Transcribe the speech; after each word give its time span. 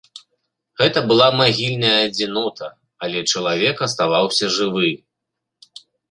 Гэта 0.81 0.99
была 1.09 1.25
магільная 1.41 1.91
адзінота, 2.05 2.69
але 3.07 3.19
чалавек 3.33 3.75
аставаўся 3.89 4.45
жывы. 4.57 4.89